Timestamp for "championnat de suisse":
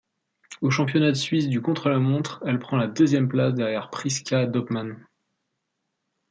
0.71-1.47